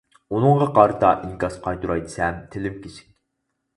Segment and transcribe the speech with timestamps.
[0.37, 3.09] ئۇنىڭغا قارىتا ئىنكاس قايتۇراي دېسەم تىلىم كېسىك.